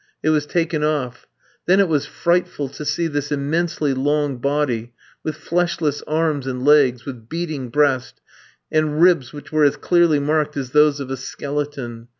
It 0.23 0.29
was 0.31 0.47
taken 0.47 0.83
off. 0.83 1.27
Then 1.67 1.79
it 1.79 1.87
was 1.87 2.07
frightful 2.07 2.69
to 2.69 2.83
see 2.85 3.05
this 3.05 3.31
immensely 3.31 3.93
long 3.93 4.37
body, 4.37 4.93
with 5.23 5.35
fleshless 5.35 6.01
arms 6.07 6.47
and 6.47 6.65
legs, 6.65 7.05
with 7.05 7.29
beating 7.29 7.69
breast, 7.69 8.19
and 8.71 8.99
ribs 8.99 9.31
which 9.31 9.51
were 9.51 9.63
as 9.63 9.77
clearly 9.77 10.17
marked 10.19 10.57
as 10.57 10.71
those 10.71 10.99
of 10.99 11.11
a 11.11 11.17
skeleton. 11.17 12.07